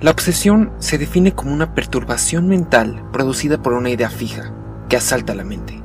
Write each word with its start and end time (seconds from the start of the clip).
La 0.00 0.10
obsesión 0.10 0.72
se 0.78 0.96
define 0.96 1.34
como 1.34 1.52
una 1.52 1.74
perturbación 1.74 2.48
mental 2.48 3.04
producida 3.12 3.60
por 3.60 3.74
una 3.74 3.90
idea 3.90 4.08
fija 4.08 4.50
que 4.88 4.96
asalta 4.96 5.34
la 5.34 5.44
mente. 5.44 5.82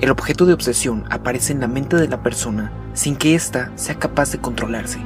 El 0.00 0.10
objeto 0.10 0.46
de 0.46 0.52
obsesión 0.52 1.06
aparece 1.10 1.52
en 1.52 1.58
la 1.58 1.66
mente 1.66 1.96
de 1.96 2.06
la 2.06 2.22
persona 2.22 2.72
sin 2.92 3.16
que 3.16 3.34
ésta 3.34 3.72
sea 3.74 3.96
capaz 3.98 4.30
de 4.30 4.38
controlarse. 4.38 5.00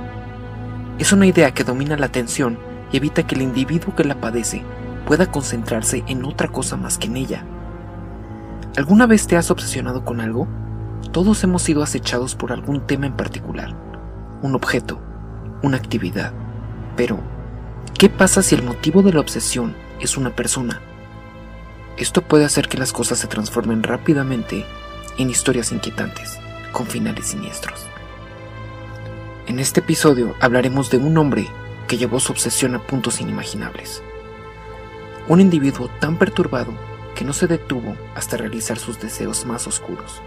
Es 0.99 1.12
una 1.12 1.25
idea 1.25 1.54
que 1.54 1.64
domina 1.64 1.96
la 1.96 2.07
atención 2.07 2.59
y 2.93 2.99
evita 2.99 3.27
que 3.27 3.37
el 3.37 3.41
individuo 3.41 3.96
que 3.96 4.04
la 4.04 4.21
padece 4.21 4.63
pueda 5.07 5.31
concentrarse 5.33 6.05
en 6.07 6.27
otra 6.27 6.49
cosa 6.49 6.77
más 6.77 6.99
que 6.99 7.07
en 7.07 7.17
ella. 7.17 7.43
¿Alguna 8.77 9.07
vez 9.07 9.27
te 9.27 9.39
has 9.39 9.51
obsesionado 9.51 10.05
con 10.05 10.21
algo? 10.21 10.47
Todos 11.11 11.43
hemos 11.43 11.63
sido 11.63 11.83
acechados 11.83 12.35
por 12.35 12.53
algún 12.53 12.87
tema 12.87 13.07
en 13.07 13.17
particular, 13.17 13.75
un 14.43 14.55
objeto, 14.55 15.01
una 15.63 15.79
actividad. 15.79 16.34
Pero, 16.97 17.36
¿qué 17.98 18.10
pasa 18.10 18.42
si 18.42 18.55
el 18.55 18.62
motivo 18.62 19.02
de 19.02 19.12
la 19.12 19.20
obsesión 19.20 19.74
es 20.01 20.16
una 20.16 20.34
persona? 20.34 20.80
Esto 21.97 22.21
puede 22.21 22.45
hacer 22.45 22.69
que 22.69 22.77
las 22.77 22.93
cosas 22.93 23.19
se 23.19 23.27
transformen 23.27 23.83
rápidamente 23.83 24.66
en 25.16 25.30
historias 25.30 25.73
inquietantes, 25.73 26.38
con 26.73 26.87
finales 26.87 27.29
siniestros. 27.29 27.87
En 29.47 29.59
este 29.59 29.80
episodio 29.80 30.35
hablaremos 30.41 30.91
de 30.91 30.98
un 30.98 31.16
hombre 31.16 31.48
que 31.88 31.97
llevó 31.97 32.21
su 32.21 32.33
obsesión 32.33 32.74
a 32.74 32.83
puntos 32.87 33.21
inimaginables. 33.21 34.02
Un 35.29 35.41
individuo 35.41 35.88
tan 36.01 36.19
perturbado 36.19 36.74
que 37.15 37.24
no 37.24 37.33
se 37.33 37.47
detuvo 37.47 37.97
hasta 38.15 38.37
realizar 38.37 38.79
sus 38.79 39.01
deseos 39.01 39.47
más 39.47 39.66
oscuros. 39.66 40.21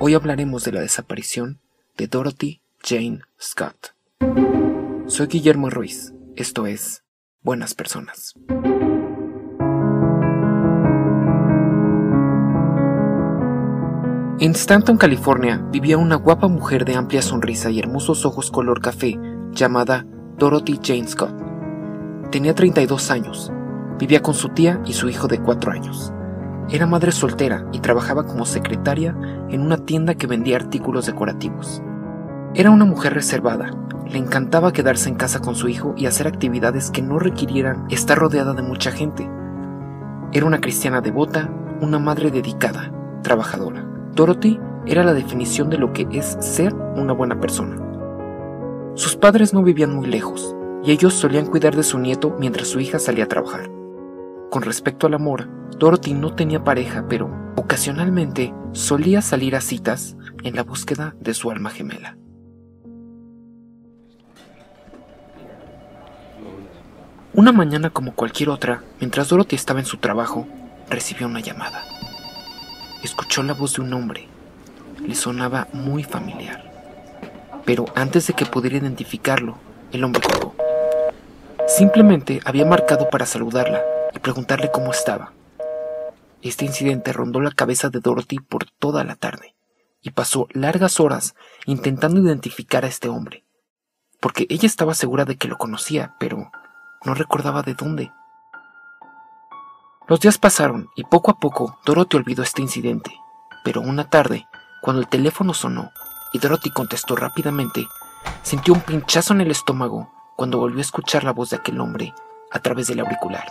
Hoy 0.00 0.14
hablaremos 0.14 0.64
de 0.64 0.72
la 0.72 0.80
desaparición 0.80 1.60
de 1.96 2.08
Dorothy 2.08 2.60
Jane 2.82 3.20
Scott. 3.40 3.94
Soy 5.06 5.26
Guillermo 5.26 5.70
Ruiz, 5.70 6.12
esto 6.38 6.68
es 6.68 7.02
Buenas 7.42 7.74
Personas. 7.74 8.34
En 14.38 14.52
Stanton, 14.52 14.98
California, 14.98 15.66
vivía 15.72 15.98
una 15.98 16.14
guapa 16.14 16.46
mujer 16.46 16.84
de 16.84 16.94
amplia 16.94 17.22
sonrisa 17.22 17.70
y 17.70 17.80
hermosos 17.80 18.24
ojos 18.24 18.52
color 18.52 18.80
café 18.80 19.18
llamada 19.50 20.06
Dorothy 20.36 20.78
Jane 20.80 21.08
Scott. 21.08 21.34
Tenía 22.30 22.54
32 22.54 23.10
años 23.10 23.50
Vivía 23.98 24.22
con 24.22 24.34
su 24.34 24.50
tía 24.50 24.80
y 24.86 24.92
su 24.92 25.08
hijo 25.08 25.26
de 25.26 25.40
cuatro 25.40 25.72
años. 25.72 26.12
Era 26.70 26.86
madre 26.86 27.10
soltera 27.10 27.66
y 27.72 27.80
trabajaba 27.80 28.26
como 28.26 28.46
secretaria 28.46 29.16
en 29.50 29.60
una 29.60 29.78
tienda 29.78 30.14
que 30.14 30.28
vendía 30.28 30.54
artículos 30.54 31.06
decorativos. 31.06 31.82
Era 32.54 32.70
una 32.70 32.84
mujer 32.84 33.14
reservada, 33.14 33.72
le 34.10 34.18
encantaba 34.18 34.72
quedarse 34.72 35.08
en 35.08 35.16
casa 35.16 35.40
con 35.40 35.54
su 35.54 35.68
hijo 35.68 35.94
y 35.96 36.06
hacer 36.06 36.26
actividades 36.26 36.90
que 36.90 37.02
no 37.02 37.18
requirieran 37.18 37.86
estar 37.90 38.18
rodeada 38.18 38.54
de 38.54 38.62
mucha 38.62 38.90
gente. 38.90 39.28
Era 40.32 40.46
una 40.46 40.60
cristiana 40.60 41.00
devota, 41.00 41.50
una 41.80 41.98
madre 41.98 42.30
dedicada, 42.30 42.92
trabajadora. 43.22 43.84
Dorothy 44.14 44.58
era 44.86 45.04
la 45.04 45.14
definición 45.14 45.70
de 45.70 45.78
lo 45.78 45.92
que 45.92 46.06
es 46.12 46.36
ser 46.40 46.74
una 46.74 47.12
buena 47.12 47.38
persona. 47.40 47.76
Sus 48.94 49.16
padres 49.16 49.52
no 49.52 49.62
vivían 49.62 49.94
muy 49.94 50.06
lejos, 50.06 50.56
y 50.82 50.92
ellos 50.92 51.14
solían 51.14 51.46
cuidar 51.46 51.76
de 51.76 51.82
su 51.82 51.98
nieto 51.98 52.34
mientras 52.38 52.68
su 52.68 52.80
hija 52.80 52.98
salía 52.98 53.24
a 53.24 53.28
trabajar. 53.28 53.70
Con 54.50 54.62
respecto 54.62 55.06
al 55.06 55.14
amor, 55.14 55.48
Dorothy 55.78 56.14
no 56.14 56.34
tenía 56.34 56.64
pareja, 56.64 57.04
pero 57.08 57.30
ocasionalmente 57.56 58.54
solía 58.72 59.20
salir 59.20 59.54
a 59.54 59.60
citas 59.60 60.16
en 60.42 60.56
la 60.56 60.62
búsqueda 60.62 61.14
de 61.20 61.34
su 61.34 61.50
alma 61.50 61.70
gemela. 61.70 62.16
Una 67.38 67.52
mañana 67.52 67.90
como 67.90 68.16
cualquier 68.16 68.48
otra, 68.48 68.82
mientras 68.98 69.28
Dorothy 69.28 69.54
estaba 69.54 69.78
en 69.78 69.86
su 69.86 69.98
trabajo, 69.98 70.48
recibió 70.90 71.28
una 71.28 71.38
llamada. 71.38 71.84
Escuchó 73.04 73.44
la 73.44 73.54
voz 73.54 73.74
de 73.74 73.82
un 73.82 73.92
hombre. 73.92 74.26
Le 75.06 75.14
sonaba 75.14 75.68
muy 75.72 76.02
familiar. 76.02 76.68
Pero 77.64 77.84
antes 77.94 78.26
de 78.26 78.32
que 78.32 78.44
pudiera 78.44 78.78
identificarlo, 78.78 79.56
el 79.92 80.02
hombre 80.02 80.20
colgó. 80.20 80.56
Simplemente 81.68 82.40
había 82.44 82.66
marcado 82.66 83.08
para 83.08 83.24
saludarla, 83.24 83.84
y 84.12 84.18
preguntarle 84.18 84.72
cómo 84.72 84.90
estaba. 84.90 85.32
Este 86.42 86.64
incidente 86.64 87.12
rondó 87.12 87.40
la 87.40 87.52
cabeza 87.52 87.88
de 87.88 88.00
Dorothy 88.00 88.40
por 88.40 88.64
toda 88.80 89.04
la 89.04 89.14
tarde 89.14 89.54
y 90.02 90.10
pasó 90.10 90.48
largas 90.50 90.98
horas 90.98 91.36
intentando 91.66 92.20
identificar 92.20 92.84
a 92.84 92.88
este 92.88 93.08
hombre, 93.08 93.44
porque 94.18 94.48
ella 94.48 94.66
estaba 94.66 94.94
segura 94.94 95.24
de 95.24 95.36
que 95.36 95.46
lo 95.46 95.56
conocía, 95.56 96.16
pero 96.18 96.50
no 97.04 97.14
recordaba 97.14 97.62
de 97.62 97.74
dónde. 97.74 98.12
Los 100.06 100.20
días 100.20 100.38
pasaron 100.38 100.90
y 100.96 101.04
poco 101.04 101.30
a 101.30 101.38
poco 101.38 101.78
Dorothy 101.84 102.16
olvidó 102.16 102.42
este 102.42 102.62
incidente, 102.62 103.12
pero 103.62 103.80
una 103.80 104.08
tarde, 104.08 104.48
cuando 104.80 105.02
el 105.02 105.08
teléfono 105.08 105.52
sonó 105.52 105.90
y 106.32 106.38
Dorothy 106.38 106.70
contestó 106.70 107.14
rápidamente, 107.14 107.86
sintió 108.42 108.74
un 108.74 108.80
pinchazo 108.80 109.34
en 109.34 109.42
el 109.42 109.50
estómago 109.50 110.10
cuando 110.36 110.58
volvió 110.58 110.78
a 110.78 110.82
escuchar 110.82 111.24
la 111.24 111.32
voz 111.32 111.50
de 111.50 111.56
aquel 111.56 111.80
hombre 111.80 112.14
a 112.50 112.58
través 112.60 112.86
del 112.86 113.00
auricular. 113.00 113.46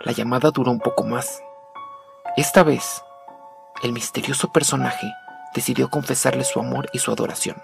La 0.00 0.12
llamada 0.12 0.50
duró 0.50 0.70
un 0.70 0.80
poco 0.80 1.04
más. 1.04 1.40
Esta 2.36 2.62
vez, 2.62 3.02
el 3.82 3.92
misterioso 3.92 4.52
personaje 4.52 5.06
decidió 5.54 5.88
confesarle 5.88 6.44
su 6.44 6.60
amor 6.60 6.88
y 6.92 6.98
su 6.98 7.10
adoración. 7.10 7.56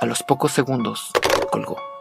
A 0.00 0.06
los 0.06 0.22
pocos 0.22 0.52
segundos, 0.52 1.10
colgó. 1.50 1.93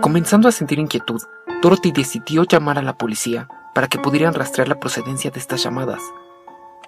Comenzando 0.00 0.48
a 0.48 0.52
sentir 0.52 0.80
inquietud, 0.80 1.22
Dorothy 1.62 1.92
decidió 1.92 2.42
llamar 2.42 2.78
a 2.78 2.82
la 2.82 2.98
policía 2.98 3.48
para 3.74 3.86
que 3.86 3.98
pudieran 4.00 4.34
rastrear 4.34 4.66
la 4.68 4.80
procedencia 4.80 5.30
de 5.30 5.38
estas 5.38 5.62
llamadas, 5.62 6.02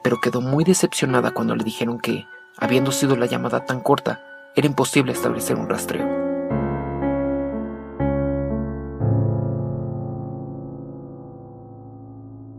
pero 0.03 0.21
quedó 0.21 0.41
muy 0.41 0.65
decepcionada 0.65 1.31
cuando 1.31 1.55
le 1.55 1.63
dijeron 1.63 2.01
que, 2.01 2.27
habiendo 2.59 2.91
sido 2.91 3.17
la 3.17 3.27
llamada 3.27 3.65
tan 3.65 3.81
corta, 3.81 4.21
era 4.57 4.67
imposible 4.67 5.13
establecer 5.13 5.57
un 5.57 5.69
rastreo. 5.69 6.05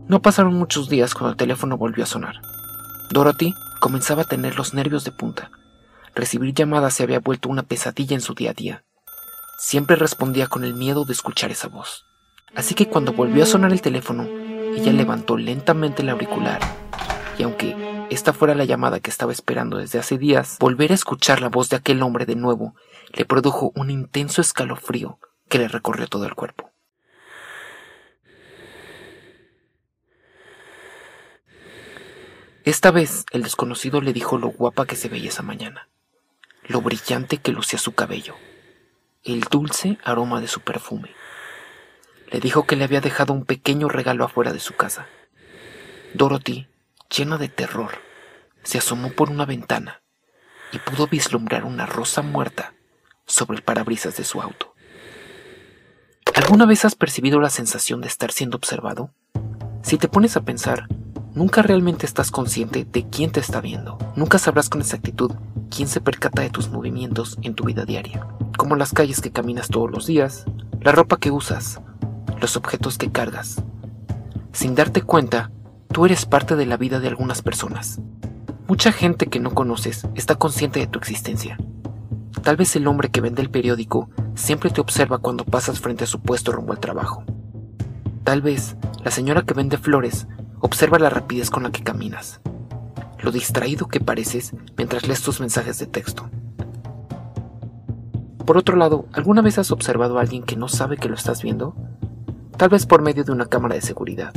No 0.08 0.22
pasaron 0.22 0.54
muchos 0.54 0.88
días 0.88 1.12
cuando 1.12 1.32
el 1.32 1.36
teléfono 1.36 1.76
volvió 1.76 2.04
a 2.04 2.06
sonar. 2.06 2.40
Dorothy 3.10 3.54
comenzaba 3.80 4.22
a 4.22 4.26
tener 4.26 4.56
los 4.56 4.72
nervios 4.72 5.04
de 5.04 5.12
punta. 5.12 5.50
Recibir 6.14 6.54
llamadas 6.54 6.94
se 6.94 7.02
había 7.02 7.20
vuelto 7.20 7.50
una 7.50 7.64
pesadilla 7.64 8.14
en 8.14 8.22
su 8.22 8.32
día 8.32 8.52
a 8.52 8.54
día. 8.54 8.84
Siempre 9.60 9.96
respondía 9.96 10.46
con 10.46 10.62
el 10.62 10.72
miedo 10.72 11.04
de 11.04 11.12
escuchar 11.12 11.50
esa 11.50 11.66
voz. 11.66 12.06
Así 12.54 12.76
que 12.76 12.86
cuando 12.86 13.12
volvió 13.12 13.42
a 13.42 13.46
sonar 13.46 13.72
el 13.72 13.82
teléfono, 13.82 14.22
ella 14.22 14.92
levantó 14.92 15.36
lentamente 15.36 16.02
el 16.02 16.10
auricular. 16.10 16.60
Y 17.36 17.42
aunque 17.42 18.06
esta 18.08 18.32
fuera 18.32 18.54
la 18.54 18.64
llamada 18.64 19.00
que 19.00 19.10
estaba 19.10 19.32
esperando 19.32 19.78
desde 19.78 19.98
hace 19.98 20.16
días, 20.16 20.58
volver 20.60 20.92
a 20.92 20.94
escuchar 20.94 21.40
la 21.40 21.48
voz 21.48 21.70
de 21.70 21.76
aquel 21.76 22.04
hombre 22.04 22.24
de 22.24 22.36
nuevo 22.36 22.76
le 23.12 23.24
produjo 23.24 23.72
un 23.74 23.90
intenso 23.90 24.40
escalofrío 24.40 25.18
que 25.48 25.58
le 25.58 25.66
recorrió 25.66 26.06
todo 26.06 26.24
el 26.24 26.36
cuerpo. 26.36 26.70
Esta 32.64 32.92
vez 32.92 33.24
el 33.32 33.42
desconocido 33.42 34.00
le 34.00 34.12
dijo 34.12 34.38
lo 34.38 34.50
guapa 34.50 34.86
que 34.86 34.94
se 34.94 35.08
veía 35.08 35.30
esa 35.30 35.42
mañana, 35.42 35.88
lo 36.68 36.80
brillante 36.80 37.38
que 37.38 37.50
lucía 37.50 37.78
su 37.78 37.92
cabello, 37.92 38.36
el 39.32 39.40
dulce 39.42 39.98
aroma 40.04 40.40
de 40.40 40.48
su 40.48 40.60
perfume. 40.60 41.14
Le 42.30 42.40
dijo 42.40 42.66
que 42.66 42.76
le 42.76 42.84
había 42.84 43.00
dejado 43.00 43.32
un 43.32 43.44
pequeño 43.44 43.88
regalo 43.88 44.24
afuera 44.24 44.52
de 44.52 44.60
su 44.60 44.74
casa. 44.74 45.06
Dorothy, 46.14 46.68
llena 47.14 47.38
de 47.38 47.48
terror, 47.48 47.92
se 48.62 48.78
asomó 48.78 49.12
por 49.12 49.30
una 49.30 49.44
ventana 49.44 50.02
y 50.72 50.78
pudo 50.78 51.06
vislumbrar 51.06 51.64
una 51.64 51.86
rosa 51.86 52.22
muerta 52.22 52.74
sobre 53.26 53.56
el 53.56 53.62
parabrisas 53.62 54.16
de 54.16 54.24
su 54.24 54.40
auto. 54.40 54.74
¿Alguna 56.34 56.66
vez 56.66 56.84
has 56.84 56.94
percibido 56.94 57.40
la 57.40 57.50
sensación 57.50 58.00
de 58.00 58.08
estar 58.08 58.32
siendo 58.32 58.56
observado? 58.56 59.12
Si 59.82 59.98
te 59.98 60.08
pones 60.08 60.36
a 60.36 60.44
pensar, 60.44 60.86
Nunca 61.38 61.62
realmente 61.62 62.04
estás 62.04 62.32
consciente 62.32 62.84
de 62.84 63.08
quién 63.08 63.30
te 63.30 63.38
está 63.38 63.60
viendo. 63.60 63.96
Nunca 64.16 64.40
sabrás 64.40 64.68
con 64.68 64.80
exactitud 64.80 65.30
quién 65.68 65.88
se 65.88 66.00
percata 66.00 66.42
de 66.42 66.50
tus 66.50 66.70
movimientos 66.70 67.38
en 67.42 67.54
tu 67.54 67.64
vida 67.64 67.84
diaria, 67.84 68.26
como 68.56 68.76
las 68.76 68.92
calles 68.92 69.20
que 69.20 69.30
caminas 69.30 69.68
todos 69.68 69.90
los 69.90 70.06
días, 70.06 70.44
la 70.80 70.92
ropa 70.92 71.18
que 71.18 71.30
usas, 71.30 71.80
los 72.40 72.56
objetos 72.56 72.98
que 72.98 73.10
cargas. 73.10 73.62
Sin 74.52 74.74
darte 74.74 75.02
cuenta, 75.02 75.50
tú 75.92 76.06
eres 76.06 76.26
parte 76.26 76.56
de 76.56 76.66
la 76.66 76.76
vida 76.76 77.00
de 77.00 77.08
algunas 77.08 77.42
personas. 77.42 78.00
Mucha 78.66 78.92
gente 78.92 79.26
que 79.26 79.40
no 79.40 79.54
conoces 79.54 80.06
está 80.14 80.34
consciente 80.34 80.80
de 80.80 80.86
tu 80.86 80.98
existencia. 80.98 81.58
Tal 82.42 82.56
vez 82.56 82.76
el 82.76 82.86
hombre 82.86 83.10
que 83.10 83.20
vende 83.20 83.42
el 83.42 83.50
periódico 83.50 84.10
siempre 84.34 84.70
te 84.70 84.80
observa 84.80 85.18
cuando 85.18 85.44
pasas 85.44 85.80
frente 85.80 86.04
a 86.04 86.06
su 86.06 86.20
puesto 86.20 86.52
rumbo 86.52 86.72
al 86.72 86.80
trabajo. 86.80 87.24
Tal 88.24 88.42
vez 88.42 88.76
la 89.04 89.10
señora 89.10 89.42
que 89.42 89.54
vende 89.54 89.78
flores 89.78 90.26
Observa 90.60 90.98
la 90.98 91.08
rapidez 91.08 91.50
con 91.50 91.62
la 91.62 91.70
que 91.70 91.84
caminas, 91.84 92.40
lo 93.20 93.32
distraído 93.32 93.88
que 93.88 94.00
pareces 94.00 94.52
mientras 94.76 95.06
lees 95.06 95.22
tus 95.22 95.40
mensajes 95.40 95.78
de 95.78 95.86
texto. 95.86 96.28
por 98.44 98.56
otro 98.56 98.76
lado, 98.76 99.04
¿alguna 99.12 99.42
vez 99.42 99.58
has 99.58 99.70
observado 99.70 100.16
a 100.16 100.22
alguien 100.22 100.42
que 100.42 100.56
no 100.56 100.68
sabe 100.68 100.96
que 100.96 101.08
lo 101.08 101.14
estás 101.14 101.42
viendo? 101.42 101.74
Tal 102.56 102.70
vez 102.70 102.86
por 102.86 103.02
medio 103.02 103.22
de 103.22 103.32
una 103.32 103.44
cámara 103.44 103.74
de 103.74 103.82
seguridad, 103.82 104.32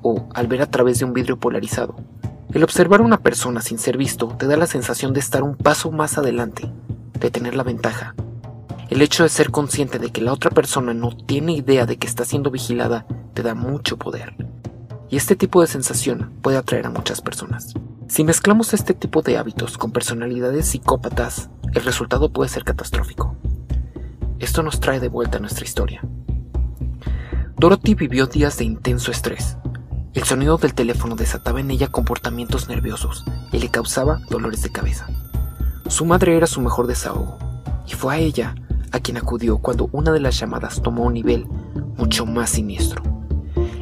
o 0.00 0.28
al 0.34 0.46
ver 0.46 0.62
a 0.62 0.70
través 0.70 0.98
de 0.98 1.04
un 1.04 1.12
vidrio 1.12 1.38
polarizado. 1.38 1.94
El 2.52 2.64
observar 2.64 3.00
a 3.00 3.04
una 3.04 3.18
persona 3.18 3.60
sin 3.60 3.78
ser 3.78 3.98
visto 3.98 4.28
te 4.28 4.46
da 4.46 4.56
la 4.56 4.66
sensación 4.66 5.12
de 5.12 5.20
estar 5.20 5.42
un 5.42 5.56
paso 5.56 5.90
más 5.90 6.16
adelante, 6.16 6.70
de 7.20 7.30
tener 7.30 7.54
la 7.54 7.62
ventaja. 7.62 8.14
El 8.90 9.00
hecho 9.00 9.22
de 9.22 9.28
ser 9.28 9.50
consciente 9.50 9.98
de 9.98 10.10
que 10.10 10.20
la 10.20 10.32
otra 10.32 10.50
persona 10.50 10.92
no 10.92 11.16
tiene 11.16 11.52
idea 11.52 11.86
de 11.86 11.96
que 11.96 12.06
está 12.06 12.24
siendo 12.24 12.50
vigilada 12.50 13.06
te 13.32 13.42
da 13.42 13.54
mucho 13.54 13.96
poder. 13.96 14.34
Y 15.08 15.16
este 15.16 15.36
tipo 15.36 15.60
de 15.60 15.66
sensación 15.66 16.32
puede 16.42 16.58
atraer 16.58 16.86
a 16.86 16.90
muchas 16.90 17.20
personas. 17.20 17.74
Si 18.12 18.24
mezclamos 18.24 18.74
este 18.74 18.92
tipo 18.92 19.22
de 19.22 19.38
hábitos 19.38 19.78
con 19.78 19.90
personalidades 19.90 20.66
psicópatas, 20.66 21.48
el 21.72 21.82
resultado 21.82 22.30
puede 22.30 22.50
ser 22.50 22.62
catastrófico. 22.62 23.38
Esto 24.38 24.62
nos 24.62 24.80
trae 24.80 25.00
de 25.00 25.08
vuelta 25.08 25.38
a 25.38 25.40
nuestra 25.40 25.64
historia. 25.64 26.02
Dorothy 27.56 27.94
vivió 27.94 28.26
días 28.26 28.58
de 28.58 28.64
intenso 28.64 29.10
estrés. 29.10 29.56
El 30.12 30.24
sonido 30.24 30.58
del 30.58 30.74
teléfono 30.74 31.16
desataba 31.16 31.60
en 31.60 31.70
ella 31.70 31.88
comportamientos 31.88 32.68
nerviosos 32.68 33.24
y 33.50 33.60
le 33.60 33.70
causaba 33.70 34.20
dolores 34.28 34.60
de 34.60 34.70
cabeza. 34.70 35.06
Su 35.88 36.04
madre 36.04 36.36
era 36.36 36.46
su 36.46 36.60
mejor 36.60 36.88
desahogo, 36.88 37.38
y 37.88 37.94
fue 37.94 38.14
a 38.14 38.18
ella 38.18 38.54
a 38.90 39.00
quien 39.00 39.16
acudió 39.16 39.56
cuando 39.56 39.88
una 39.90 40.12
de 40.12 40.20
las 40.20 40.38
llamadas 40.38 40.82
tomó 40.82 41.04
un 41.04 41.14
nivel 41.14 41.46
mucho 41.96 42.26
más 42.26 42.50
siniestro. 42.50 43.02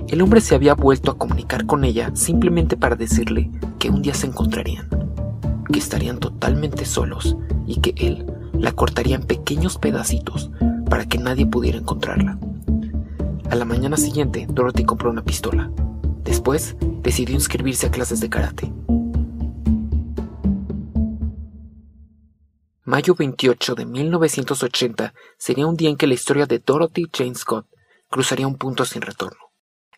El 0.06 0.23
hombre 0.23 0.41
se 0.41 0.55
había 0.55 0.76
vuelto 0.76 1.11
a 1.11 1.19
comunicar 1.19 1.67
con 1.67 1.83
ella 1.83 2.12
simplemente 2.15 2.76
para 2.76 2.94
decirle 2.94 3.50
que 3.81 3.91
un 3.91 4.03
día 4.03 4.15
se 4.15 4.27
encontrarían, 4.27 4.88
que 5.73 5.79
estarían 5.79 6.19
totalmente 6.19 6.85
solos 6.85 7.37
y 7.67 7.81
que 7.81 7.94
él 7.97 8.27
la 8.53 8.73
cortaría 8.73 9.17
en 9.17 9.25
pequeños 9.25 9.79
pedacitos 9.79 10.50
para 10.88 11.06
que 11.06 11.19
nadie 11.19 11.47
pudiera 11.47 11.79
encontrarla. 11.79 12.38
A 13.50 13.56
la 13.56 13.65
mañana 13.65 13.97
siguiente, 13.97 14.47
Dorothy 14.49 14.85
compró 14.85 15.11
una 15.11 15.25
pistola. 15.25 15.73
Después, 16.23 16.77
decidió 17.03 17.35
inscribirse 17.35 17.87
a 17.87 17.91
clases 17.91 18.21
de 18.21 18.29
karate. 18.29 18.73
Mayo 22.85 23.15
28 23.19 23.75
de 23.75 23.87
1980 23.87 25.15
sería 25.38 25.67
un 25.67 25.76
día 25.76 25.88
en 25.88 25.97
que 25.97 26.06
la 26.06 26.15
historia 26.15 26.44
de 26.44 26.59
Dorothy 26.59 27.06
Jane 27.12 27.35
Scott 27.35 27.67
cruzaría 28.11 28.47
un 28.47 28.56
punto 28.56 28.85
sin 28.85 29.00
retorno. 29.00 29.50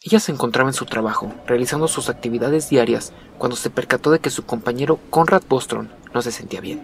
Ella 0.04 0.18
se 0.18 0.32
encontraba 0.32 0.68
en 0.68 0.74
su 0.74 0.84
trabajo, 0.84 1.32
realizando 1.46 1.86
sus 1.86 2.08
actividades 2.08 2.68
diarias, 2.68 3.12
cuando 3.38 3.54
se 3.54 3.70
percató 3.70 4.10
de 4.10 4.18
que 4.18 4.30
su 4.30 4.44
compañero 4.44 4.98
Conrad 5.10 5.42
Bostrom 5.48 5.88
no 6.12 6.22
se 6.22 6.32
sentía 6.32 6.60
bien. 6.60 6.80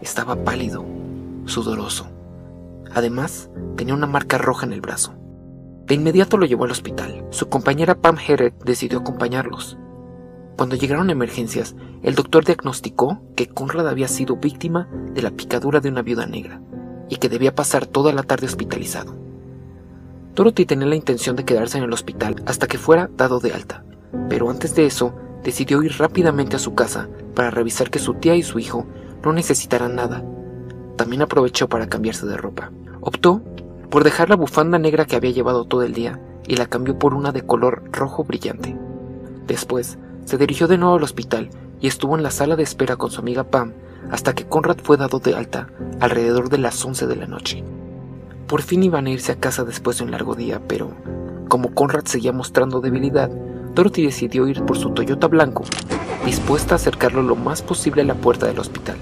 Estaba 0.00 0.36
pálido, 0.44 0.84
sudoroso. 1.46 2.06
Además, 2.94 3.50
tenía 3.76 3.94
una 3.94 4.06
marca 4.06 4.38
roja 4.38 4.64
en 4.64 4.72
el 4.72 4.80
brazo. 4.80 5.14
De 5.86 5.96
inmediato 5.96 6.36
lo 6.36 6.46
llevó 6.46 6.66
al 6.66 6.70
hospital. 6.70 7.26
Su 7.30 7.48
compañera 7.48 7.96
Pam 7.96 8.16
Herrett 8.24 8.62
decidió 8.62 9.00
acompañarlos. 9.00 9.76
Cuando 10.56 10.76
llegaron 10.76 11.10
emergencias, 11.10 11.74
el 12.04 12.14
doctor 12.14 12.44
diagnosticó 12.44 13.22
que 13.34 13.48
Conrad 13.48 13.88
había 13.88 14.06
sido 14.06 14.36
víctima 14.36 14.88
de 15.14 15.22
la 15.22 15.32
picadura 15.32 15.80
de 15.80 15.88
una 15.88 16.02
viuda 16.02 16.26
negra 16.26 16.62
y 17.08 17.16
que 17.16 17.28
debía 17.28 17.56
pasar 17.56 17.86
toda 17.86 18.12
la 18.12 18.22
tarde 18.22 18.46
hospitalizado. 18.46 19.29
Dorothy 20.34 20.64
tenía 20.64 20.86
la 20.86 20.96
intención 20.96 21.36
de 21.36 21.44
quedarse 21.44 21.78
en 21.78 21.84
el 21.84 21.92
hospital 21.92 22.36
hasta 22.46 22.66
que 22.66 22.78
fuera 22.78 23.10
dado 23.16 23.40
de 23.40 23.52
alta, 23.52 23.84
pero 24.28 24.48
antes 24.48 24.74
de 24.74 24.86
eso 24.86 25.14
decidió 25.42 25.82
ir 25.82 25.96
rápidamente 25.98 26.56
a 26.56 26.60
su 26.60 26.74
casa 26.74 27.08
para 27.34 27.50
revisar 27.50 27.90
que 27.90 27.98
su 27.98 28.14
tía 28.14 28.36
y 28.36 28.42
su 28.42 28.58
hijo 28.58 28.86
no 29.24 29.32
necesitaran 29.32 29.96
nada. 29.96 30.24
También 30.96 31.22
aprovechó 31.22 31.68
para 31.68 31.88
cambiarse 31.88 32.26
de 32.26 32.36
ropa. 32.36 32.70
Optó 33.00 33.42
por 33.90 34.04
dejar 34.04 34.28
la 34.28 34.36
bufanda 34.36 34.78
negra 34.78 35.04
que 35.04 35.16
había 35.16 35.32
llevado 35.32 35.64
todo 35.64 35.82
el 35.82 35.94
día 35.94 36.20
y 36.46 36.56
la 36.56 36.66
cambió 36.66 36.98
por 36.98 37.14
una 37.14 37.32
de 37.32 37.42
color 37.42 37.82
rojo 37.90 38.24
brillante. 38.24 38.76
Después, 39.46 39.98
se 40.24 40.38
dirigió 40.38 40.68
de 40.68 40.78
nuevo 40.78 40.96
al 40.96 41.02
hospital 41.02 41.50
y 41.80 41.88
estuvo 41.88 42.16
en 42.16 42.22
la 42.22 42.30
sala 42.30 42.56
de 42.56 42.62
espera 42.62 42.96
con 42.96 43.10
su 43.10 43.20
amiga 43.20 43.44
Pam 43.44 43.72
hasta 44.10 44.34
que 44.34 44.46
Conrad 44.46 44.78
fue 44.82 44.96
dado 44.96 45.18
de 45.18 45.34
alta 45.34 45.68
alrededor 45.98 46.48
de 46.48 46.58
las 46.58 46.84
11 46.84 47.06
de 47.06 47.16
la 47.16 47.26
noche. 47.26 47.64
Por 48.50 48.62
fin 48.62 48.82
iban 48.82 49.06
a 49.06 49.10
irse 49.10 49.30
a 49.30 49.36
casa 49.36 49.62
después 49.62 49.98
de 49.98 50.02
un 50.02 50.10
largo 50.10 50.34
día, 50.34 50.60
pero 50.66 50.90
como 51.48 51.72
Conrad 51.72 52.06
seguía 52.06 52.32
mostrando 52.32 52.80
debilidad, 52.80 53.30
Dorothy 53.76 54.02
decidió 54.02 54.48
ir 54.48 54.64
por 54.64 54.76
su 54.76 54.90
Toyota 54.90 55.28
blanco, 55.28 55.62
dispuesta 56.26 56.74
a 56.74 56.76
acercarlo 56.76 57.22
lo 57.22 57.36
más 57.36 57.62
posible 57.62 58.02
a 58.02 58.04
la 58.04 58.16
puerta 58.16 58.48
del 58.48 58.58
hospital, 58.58 58.96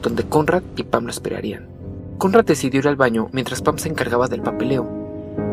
donde 0.00 0.24
Conrad 0.24 0.62
y 0.76 0.84
Pam 0.84 1.04
lo 1.04 1.10
esperarían. 1.10 1.68
Conrad 2.16 2.46
decidió 2.46 2.80
ir 2.80 2.88
al 2.88 2.96
baño 2.96 3.28
mientras 3.32 3.60
Pam 3.60 3.76
se 3.76 3.90
encargaba 3.90 4.28
del 4.28 4.40
papeleo, 4.40 4.88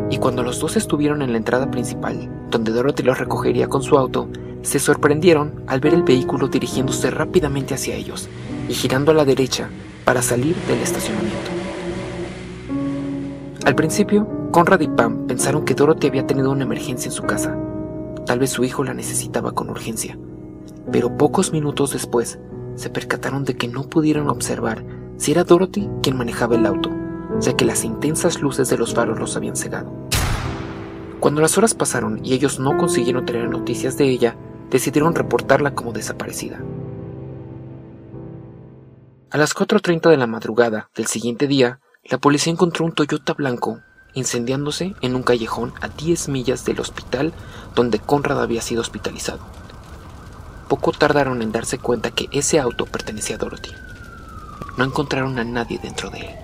y 0.09 0.19
cuando 0.19 0.41
los 0.41 0.61
dos 0.61 0.77
estuvieron 0.77 1.21
en 1.21 1.33
la 1.33 1.37
entrada 1.37 1.69
principal, 1.69 2.47
donde 2.49 2.71
Dorothy 2.71 3.03
los 3.03 3.19
recogería 3.19 3.67
con 3.67 3.83
su 3.83 3.97
auto, 3.97 4.29
se 4.61 4.79
sorprendieron 4.79 5.65
al 5.67 5.81
ver 5.81 5.93
el 5.93 6.03
vehículo 6.03 6.47
dirigiéndose 6.47 7.11
rápidamente 7.11 7.73
hacia 7.73 7.95
ellos 7.95 8.29
y 8.69 8.73
girando 8.73 9.11
a 9.11 9.15
la 9.15 9.25
derecha 9.25 9.67
para 10.05 10.21
salir 10.21 10.55
del 10.69 10.79
estacionamiento. 10.79 11.52
Al 13.65 13.75
principio, 13.75 14.27
Conrad 14.51 14.81
y 14.81 14.89
Pam 14.89 15.25
pensaron 15.25 15.63
que 15.63 15.73
Dorothy 15.73 16.07
había 16.07 16.27
tenido 16.27 16.51
una 16.51 16.65
emergencia 16.65 17.07
en 17.07 17.13
su 17.13 17.23
casa. 17.23 17.57
Tal 18.25 18.39
vez 18.39 18.49
su 18.49 18.65
hijo 18.65 18.83
la 18.83 18.93
necesitaba 18.93 19.53
con 19.53 19.69
urgencia. 19.69 20.17
Pero 20.91 21.17
pocos 21.17 21.53
minutos 21.53 21.93
después, 21.93 22.39
se 22.75 22.89
percataron 22.89 23.45
de 23.45 23.55
que 23.55 23.69
no 23.69 23.83
pudieron 23.83 24.29
observar 24.29 24.83
si 25.15 25.31
era 25.31 25.45
Dorothy 25.45 25.89
quien 26.01 26.17
manejaba 26.17 26.55
el 26.55 26.65
auto, 26.65 26.89
ya 27.39 27.55
que 27.55 27.63
las 27.63 27.85
intensas 27.85 28.41
luces 28.41 28.69
de 28.69 28.77
los 28.77 28.93
faros 28.93 29.17
los 29.17 29.37
habían 29.37 29.55
cegado. 29.55 29.93
Cuando 31.21 31.39
las 31.39 31.57
horas 31.57 31.73
pasaron 31.73 32.19
y 32.21 32.33
ellos 32.33 32.59
no 32.59 32.75
consiguieron 32.75 33.25
tener 33.25 33.49
noticias 33.49 33.97
de 33.97 34.09
ella, 34.09 34.35
decidieron 34.71 35.15
reportarla 35.15 35.73
como 35.73 35.93
desaparecida. 35.93 36.59
A 39.29 39.37
las 39.37 39.55
4.30 39.55 40.09
de 40.09 40.17
la 40.17 40.27
madrugada 40.27 40.89
del 40.95 41.07
siguiente 41.07 41.47
día, 41.47 41.79
la 42.05 42.17
policía 42.17 42.51
encontró 42.51 42.85
un 42.85 42.91
Toyota 42.91 43.33
blanco 43.33 43.81
incendiándose 44.13 44.93
en 45.01 45.15
un 45.15 45.23
callejón 45.23 45.73
a 45.81 45.87
10 45.87 46.29
millas 46.29 46.65
del 46.65 46.79
hospital 46.79 47.33
donde 47.75 47.99
Conrad 47.99 48.41
había 48.41 48.61
sido 48.61 48.81
hospitalizado. 48.81 49.39
Poco 50.67 50.91
tardaron 50.91 51.41
en 51.41 51.51
darse 51.51 51.79
cuenta 51.79 52.11
que 52.11 52.27
ese 52.31 52.59
auto 52.59 52.85
pertenecía 52.85 53.37
a 53.37 53.39
Dorothy. 53.39 53.71
No 54.77 54.83
encontraron 54.83 55.39
a 55.39 55.43
nadie 55.43 55.79
dentro 55.81 56.09
de 56.09 56.19
él. 56.19 56.35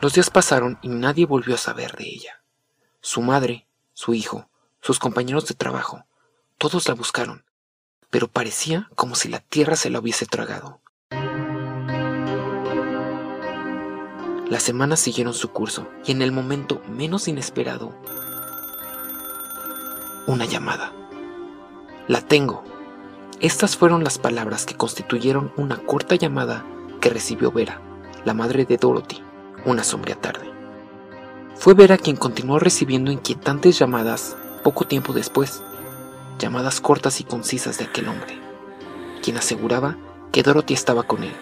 Los 0.00 0.14
días 0.14 0.30
pasaron 0.30 0.78
y 0.82 0.88
nadie 0.88 1.26
volvió 1.26 1.54
a 1.54 1.58
saber 1.58 1.96
de 1.96 2.04
ella. 2.04 2.42
Su 3.00 3.22
madre, 3.22 3.66
su 3.94 4.14
hijo, 4.14 4.48
sus 4.80 4.98
compañeros 4.98 5.46
de 5.46 5.54
trabajo, 5.54 6.04
todos 6.58 6.88
la 6.88 6.94
buscaron, 6.94 7.44
pero 8.10 8.28
parecía 8.28 8.90
como 8.94 9.14
si 9.14 9.28
la 9.28 9.40
tierra 9.40 9.76
se 9.76 9.90
la 9.90 10.00
hubiese 10.00 10.26
tragado. 10.26 10.81
Las 14.52 14.64
semanas 14.64 15.00
siguieron 15.00 15.32
su 15.32 15.48
curso 15.48 15.88
y 16.04 16.12
en 16.12 16.20
el 16.20 16.30
momento 16.30 16.82
menos 16.86 17.26
inesperado, 17.26 17.94
una 20.26 20.44
llamada. 20.44 20.92
La 22.06 22.20
tengo. 22.20 22.62
Estas 23.40 23.78
fueron 23.78 24.04
las 24.04 24.18
palabras 24.18 24.66
que 24.66 24.74
constituyeron 24.76 25.54
una 25.56 25.78
corta 25.78 26.16
llamada 26.16 26.66
que 27.00 27.08
recibió 27.08 27.50
Vera, 27.50 27.80
la 28.26 28.34
madre 28.34 28.66
de 28.66 28.76
Dorothy, 28.76 29.22
una 29.64 29.84
sombría 29.84 30.16
tarde. 30.16 30.52
Fue 31.54 31.72
Vera 31.72 31.96
quien 31.96 32.16
continuó 32.16 32.58
recibiendo 32.58 33.10
inquietantes 33.10 33.78
llamadas 33.78 34.36
poco 34.62 34.86
tiempo 34.86 35.14
después, 35.14 35.62
llamadas 36.38 36.82
cortas 36.82 37.22
y 37.22 37.24
concisas 37.24 37.78
de 37.78 37.84
aquel 37.84 38.06
hombre, 38.06 38.38
quien 39.22 39.38
aseguraba 39.38 39.96
que 40.30 40.42
Dorothy 40.42 40.74
estaba 40.74 41.04
con 41.04 41.22
él 41.22 41.32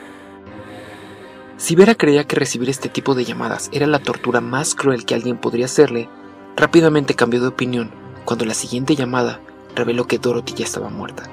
si 1.61 1.75
Vera 1.75 1.95
creía 1.95 2.27
que 2.27 2.37
recibir 2.37 2.71
este 2.71 2.89
tipo 2.89 3.15
de 3.15 3.27
llamadas 3.27 3.69
era 3.71 3.87
la 3.87 3.99
tortura 3.99 4.41
más 4.41 4.75
cruel 4.75 5.05
que 5.05 5.15
alguien 5.15 5.37
podría 5.37 5.67
hacerle, 5.67 6.09
rápidamente 6.57 7.15
cambió 7.15 7.39
de 7.39 7.49
opinión 7.49 7.91
cuando 8.25 8.47
la 8.47 8.55
siguiente 8.55 8.97
llamada 8.97 9.43
reveló 9.75 10.07
que 10.07 10.19
Dorothy 10.19 10.55
ya 10.55 10.65
estaba 10.65 10.89
muerta. 10.89 11.25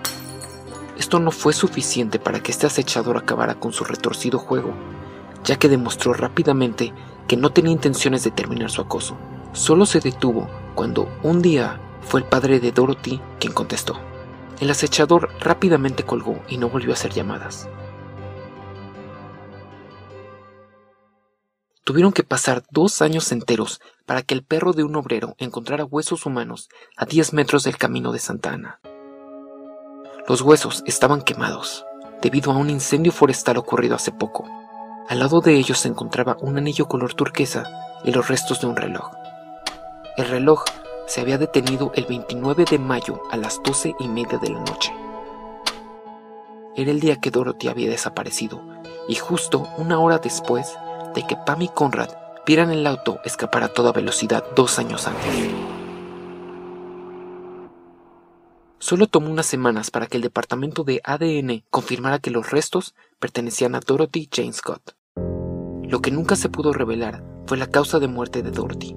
Esto 0.98 1.22
no 1.22 1.32
fue 1.32 1.54
suficiente 1.54 2.20
para 2.20 2.42
que 2.42 2.52
este 2.52 2.68
acechador 2.68 3.16
acabara 3.16 3.56
con 3.56 3.72
su 3.72 3.86
retorcido 3.86 4.38
juego, 4.38 4.74
ya 5.46 5.56
que 5.56 5.70
demostró 5.70 6.12
rápidamente 6.12 6.92
que 7.26 7.38
no 7.38 7.52
tenía 7.52 7.72
intenciones 7.72 8.26
de 8.26 8.32
terminar 8.32 8.70
su 8.70 8.82
acoso. 8.82 9.16
Solo 9.54 9.86
se 9.86 10.02
detuvo 10.02 10.50
cuando 10.76 11.08
un 11.24 11.42
día 11.42 11.80
fue 12.02 12.20
el 12.20 12.26
padre 12.26 12.60
de 12.60 12.74
Dorothy 12.74 13.22
quien 13.40 13.54
contestó. 13.54 13.98
El 14.60 14.72
acechador 14.72 15.30
rápidamente 15.40 16.04
colgó 16.04 16.42
y 16.50 16.58
no 16.58 16.68
volvió 16.68 16.92
a 16.92 16.96
hacer 16.96 17.14
llamadas. 17.14 17.70
Tuvieron 21.88 22.12
que 22.12 22.24
pasar 22.24 22.64
dos 22.70 23.02
años 23.02 23.32
enteros 23.32 23.80
para 24.06 24.22
que 24.22 24.34
el 24.34 24.44
perro 24.44 24.74
de 24.74 24.84
un 24.84 24.98
obrero 24.98 25.36
encontrara 25.38 25.86
huesos 25.86 26.26
humanos 26.26 26.68
a 26.98 27.06
10 27.06 27.32
metros 27.32 27.64
del 27.64 27.78
camino 27.78 28.12
de 28.12 28.20
Santa 28.20 28.52
Ana. 28.52 28.82
Los 30.28 30.42
huesos 30.42 30.84
estaban 30.86 31.22
quemados, 31.22 31.86
debido 32.22 32.52
a 32.52 32.58
un 32.58 32.70
incendio 32.70 33.14
forestal 33.14 33.56
ocurrido 33.56 33.96
hace 33.96 34.12
poco. 34.12 34.44
Al 35.08 35.20
lado 35.20 35.40
de 35.40 35.56
ellos 35.56 35.78
se 35.78 35.88
encontraba 35.88 36.36
un 36.42 36.58
anillo 36.58 36.90
color 36.90 37.14
turquesa 37.14 37.64
y 38.04 38.12
los 38.12 38.28
restos 38.28 38.60
de 38.60 38.68
un 38.68 38.76
reloj. 38.76 39.10
El 40.18 40.28
reloj 40.28 40.66
se 41.06 41.22
había 41.22 41.38
detenido 41.38 41.94
el 41.96 42.06
29 42.06 42.66
de 42.70 42.80
mayo 42.80 43.22
a 43.32 43.38
las 43.38 43.64
12 43.64 43.96
y 43.98 44.10
media 44.10 44.38
de 44.40 44.50
la 44.50 44.60
noche. 44.60 44.94
Era 46.76 46.92
el 46.92 47.00
día 47.00 47.16
que 47.16 47.32
Dorothy 47.32 47.70
había 47.70 47.90
desaparecido, 47.90 48.62
y 49.08 49.16
justo 49.16 49.70
una 49.78 50.02
hora 50.02 50.18
después 50.18 50.76
de 51.18 51.24
que 51.26 51.36
Pam 51.36 51.64
y 51.64 51.68
Conrad 51.68 52.10
vieran 52.46 52.70
el 52.70 52.86
auto 52.86 53.20
escapar 53.26 53.64
a 53.64 53.70
toda 53.70 53.92
velocidad 53.92 54.44
dos 54.56 54.78
años 54.78 55.08
antes. 55.08 55.50
Solo 58.78 59.08
tomó 59.08 59.32
unas 59.32 59.48
semanas 59.48 59.90
para 59.90 60.06
que 60.06 60.18
el 60.18 60.22
departamento 60.22 60.84
de 60.84 61.02
ADN 61.04 61.64
confirmara 61.72 62.20
que 62.20 62.30
los 62.30 62.52
restos 62.52 62.94
pertenecían 63.20 63.74
a 63.74 63.80
Dorothy 63.80 64.30
Jane 64.32 64.54
Scott. 64.54 64.96
Lo 65.16 66.04
que 66.04 66.12
nunca 66.12 66.36
se 66.36 66.50
pudo 66.50 66.72
revelar 66.72 67.24
fue 67.48 67.58
la 67.58 67.66
causa 67.66 67.98
de 67.98 68.08
muerte 68.08 68.44
de 68.44 68.52
Dorothy. 68.52 68.96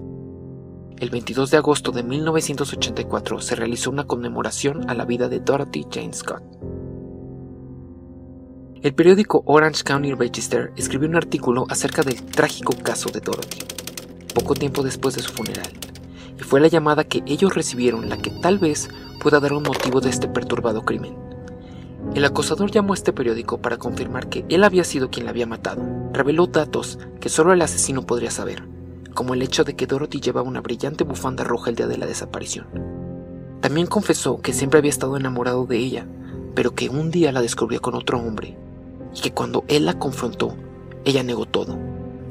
El 0.99 1.09
22 1.09 1.51
de 1.51 1.57
agosto 1.57 1.91
de 1.91 2.03
1984 2.03 3.41
se 3.41 3.57
realizó 3.57 3.89
una 3.89 4.05
conmemoración 4.05 4.91
a 4.91 4.95
la 4.95 5.07
vida 5.07 5.31
de 5.31 5.41
Dorothy 5.41 5.87
Jane 5.91 6.13
Scott. 6.13 6.43
El 8.83 8.95
periódico 8.95 9.43
Orange 9.45 9.85
County 9.85 10.15
Register 10.15 10.73
escribió 10.75 11.07
un 11.07 11.15
artículo 11.15 11.67
acerca 11.69 12.01
del 12.01 12.23
trágico 12.23 12.73
caso 12.83 13.11
de 13.11 13.21
Dorothy, 13.21 13.59
poco 14.35 14.55
tiempo 14.55 14.83
después 14.83 15.15
de 15.15 15.21
su 15.21 15.33
funeral, 15.33 15.71
y 16.39 16.43
fue 16.43 16.61
la 16.61 16.69
llamada 16.69 17.05
que 17.05 17.23
ellos 17.27 17.55
recibieron 17.55 18.09
la 18.09 18.17
que 18.17 18.31
tal 18.31 18.59
vez 18.59 18.89
pueda 19.21 19.39
dar 19.39 19.53
un 19.53 19.65
motivo 19.65 20.01
de 20.01 20.09
este 20.09 20.29
perturbado 20.29 20.81
crimen. 20.87 21.15
El 22.15 22.25
acosador 22.25 22.71
llamó 22.71 22.95
a 22.95 22.97
este 22.97 23.13
periódico 23.13 23.59
para 23.59 23.77
confirmar 23.77 24.31
que 24.31 24.47
él 24.49 24.65
había 24.65 24.85
sido 24.85 25.11
quien 25.11 25.27
la 25.27 25.33
había 25.33 25.47
matado. 25.47 25.83
Reveló 26.15 26.47
datos 26.47 26.99
que 27.21 27.29
solo 27.29 27.53
el 27.53 27.61
asesino 27.61 28.07
podría 28.07 28.31
saber, 28.31 28.67
como 29.13 29.35
el 29.35 29.43
hecho 29.43 29.63
de 29.63 29.77
que 29.77 29.87
Dorothy 29.87 30.23
llevaba 30.23 30.49
una 30.49 30.63
brillante 30.63 31.05
bufanda 31.05 31.45
roja 31.45 31.69
el 31.69 31.77
día 31.77 31.87
de 31.87 31.99
la 31.99 32.07
desaparición. 32.07 32.67
También 33.61 33.89
confesó 33.89 34.41
que 34.41 34.55
siempre 34.55 34.79
había 34.79 34.89
estado 34.89 35.19
enamorado 35.19 35.67
de 35.67 35.77
ella, 35.77 36.07
pero 36.55 36.75
que 36.75 36.89
un 36.89 37.11
día 37.11 37.31
la 37.31 37.43
descubrió 37.43 37.83
con 37.83 37.95
otro 37.95 38.19
hombre 38.19 38.57
y 39.15 39.21
que 39.21 39.33
cuando 39.33 39.65
él 39.69 39.87
la 39.87 39.99
confrontó, 39.99 40.57
ella 41.05 41.23
negó 41.23 41.47
todo. 41.47 41.79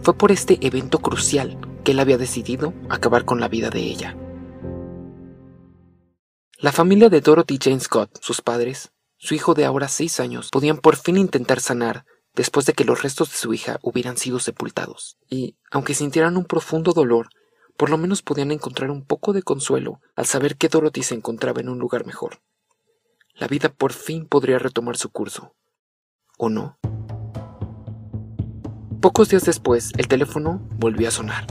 Fue 0.01 0.13
por 0.13 0.31
este 0.31 0.57
evento 0.65 0.99
crucial 0.99 1.57
que 1.83 1.91
él 1.91 1.99
había 1.99 2.17
decidido 2.17 2.73
acabar 2.89 3.25
con 3.25 3.39
la 3.39 3.47
vida 3.47 3.69
de 3.69 3.79
ella. 3.79 4.15
La 6.57 6.71
familia 6.71 7.09
de 7.09 7.21
Dorothy 7.21 7.57
Jane 7.61 7.79
Scott, 7.79 8.19
sus 8.21 8.41
padres, 8.41 8.91
su 9.17 9.33
hijo 9.33 9.53
de 9.53 9.65
ahora 9.65 9.87
seis 9.87 10.19
años, 10.19 10.49
podían 10.51 10.77
por 10.77 10.95
fin 10.95 11.17
intentar 11.17 11.59
sanar 11.59 12.05
después 12.35 12.65
de 12.65 12.73
que 12.73 12.85
los 12.85 13.01
restos 13.01 13.31
de 13.31 13.37
su 13.37 13.53
hija 13.53 13.79
hubieran 13.81 14.17
sido 14.17 14.39
sepultados. 14.39 15.17
Y, 15.29 15.55
aunque 15.71 15.93
sintieran 15.93 16.37
un 16.37 16.45
profundo 16.45 16.93
dolor, 16.93 17.29
por 17.77 17.89
lo 17.89 17.97
menos 17.97 18.21
podían 18.21 18.51
encontrar 18.51 18.91
un 18.91 19.05
poco 19.05 19.31
de 19.31 19.41
consuelo 19.41 20.01
al 20.15 20.25
saber 20.25 20.57
que 20.57 20.67
Dorothy 20.67 21.03
se 21.03 21.15
encontraba 21.15 21.61
en 21.61 21.69
un 21.69 21.79
lugar 21.79 22.05
mejor. 22.05 22.41
La 23.35 23.47
vida 23.47 23.69
por 23.69 23.93
fin 23.93 24.25
podría 24.25 24.59
retomar 24.59 24.97
su 24.97 25.09
curso, 25.11 25.55
o 26.39 26.49
no. 26.49 26.77
Pocos 29.01 29.29
días 29.29 29.43
después, 29.43 29.91
el 29.97 30.07
teléfono 30.07 30.61
volvió 30.77 31.09
a 31.09 31.11
sonar. 31.11 31.45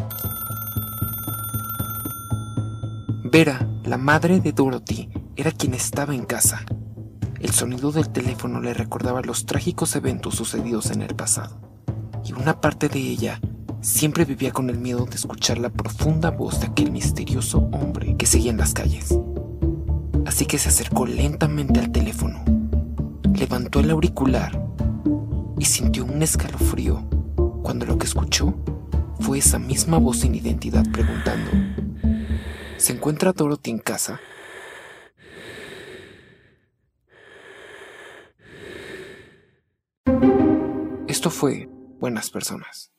Vera, 3.30 3.68
la 3.84 3.98
madre 3.98 4.40
de 4.40 4.52
Dorothy, 4.52 5.10
era 5.36 5.52
quien 5.52 5.74
estaba 5.74 6.14
en 6.14 6.24
casa. 6.24 6.64
El 7.38 7.50
sonido 7.50 7.92
del 7.92 8.08
teléfono 8.08 8.60
le 8.60 8.74
recordaba 8.74 9.20
los 9.22 9.46
trágicos 9.46 9.94
eventos 9.94 10.34
sucedidos 10.34 10.90
en 10.90 11.02
el 11.02 11.14
pasado, 11.14 11.60
y 12.24 12.32
una 12.32 12.60
parte 12.60 12.88
de 12.88 12.98
ella 12.98 13.40
siempre 13.80 14.24
vivía 14.24 14.52
con 14.52 14.70
el 14.70 14.78
miedo 14.78 15.04
de 15.04 15.16
escuchar 15.16 15.58
la 15.58 15.70
profunda 15.70 16.30
voz 16.30 16.60
de 16.60 16.66
aquel 16.66 16.90
misterioso 16.90 17.58
hombre 17.72 18.16
que 18.16 18.26
seguía 18.26 18.50
en 18.50 18.58
las 18.58 18.72
calles. 18.72 19.18
Así 20.26 20.46
que 20.46 20.58
se 20.58 20.70
acercó 20.70 21.06
lentamente 21.06 21.78
al 21.78 21.92
teléfono, 21.92 22.42
levantó 23.34 23.80
el 23.80 23.90
auricular 23.90 24.67
y 25.58 25.64
sintió 25.64 26.04
un 26.04 26.22
escalofrío 26.22 27.08
cuando 27.62 27.86
lo 27.86 27.98
que 27.98 28.06
escuchó 28.06 28.54
fue 29.20 29.38
esa 29.38 29.58
misma 29.58 29.98
voz 29.98 30.20
sin 30.20 30.34
identidad 30.34 30.84
preguntando, 30.92 31.50
¿se 32.76 32.92
encuentra 32.92 33.32
Dorothy 33.32 33.70
en 33.70 33.78
casa? 33.78 34.20
Esto 41.08 41.30
fue 41.30 41.68
Buenas 41.98 42.30
Personas. 42.30 42.92